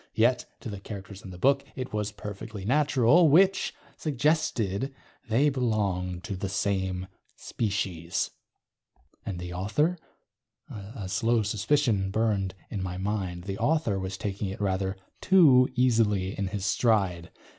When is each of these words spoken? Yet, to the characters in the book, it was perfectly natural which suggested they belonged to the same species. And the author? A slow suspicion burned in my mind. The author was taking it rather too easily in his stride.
Yet, 0.15 0.45
to 0.61 0.69
the 0.71 0.79
characters 0.79 1.21
in 1.21 1.29
the 1.29 1.37
book, 1.37 1.63
it 1.75 1.93
was 1.93 2.11
perfectly 2.11 2.65
natural 2.65 3.29
which 3.29 3.71
suggested 3.97 4.95
they 5.29 5.47
belonged 5.49 6.23
to 6.23 6.35
the 6.35 6.49
same 6.49 7.05
species. 7.35 8.31
And 9.27 9.37
the 9.37 9.53
author? 9.53 9.99
A 10.71 11.07
slow 11.07 11.43
suspicion 11.43 12.09
burned 12.09 12.55
in 12.71 12.81
my 12.81 12.97
mind. 12.97 13.43
The 13.43 13.59
author 13.59 13.99
was 13.99 14.17
taking 14.17 14.47
it 14.47 14.59
rather 14.59 14.97
too 15.21 15.69
easily 15.75 16.35
in 16.35 16.47
his 16.47 16.65
stride. 16.65 17.29